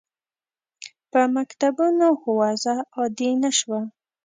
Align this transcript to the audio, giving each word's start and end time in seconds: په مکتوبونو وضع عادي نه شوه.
په 1.11 1.21
مکتوبونو 1.35 2.07
وضع 2.39 2.77
عادي 2.97 3.31
نه 3.43 3.51
شوه. 3.57 3.79